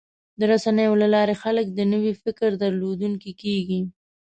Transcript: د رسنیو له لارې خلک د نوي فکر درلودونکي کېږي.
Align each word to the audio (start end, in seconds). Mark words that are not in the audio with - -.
د 0.39 0.41
رسنیو 0.51 0.93
له 1.01 1.07
لارې 1.15 1.35
خلک 1.43 1.65
د 1.73 1.79
نوي 1.93 2.13
فکر 2.23 2.49
درلودونکي 2.63 3.31
کېږي. 3.41 3.81